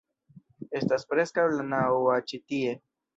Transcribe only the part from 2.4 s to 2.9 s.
tie